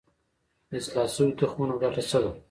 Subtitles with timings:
[0.69, 2.31] د اصلاح شویو تخمونو ګټه څه ده؟